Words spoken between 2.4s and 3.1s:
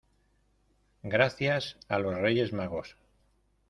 Magos.